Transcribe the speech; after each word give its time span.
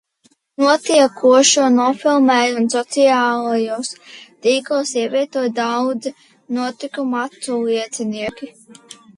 Notiekošo 0.61 1.65
nofilmēja 1.73 2.55
un 2.61 2.65
sociālajos 2.75 3.91
tīklos 4.47 4.95
ievietoja 5.03 5.53
daudzi 5.61 6.13
notikuma 6.61 7.25
aculiecinieki. 7.29 8.55